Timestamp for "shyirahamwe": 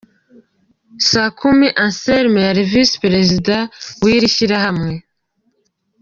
4.35-4.93